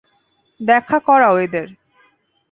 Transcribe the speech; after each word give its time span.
দেখা 0.59 0.97
করাও 0.99 1.35
এদের। 1.37 1.67